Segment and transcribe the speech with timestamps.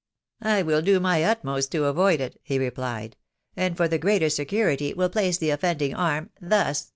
[0.41, 3.17] I will do my utmost to avoid it," he replied,"
[3.55, 6.89] and for the greater security will place the offending arm thus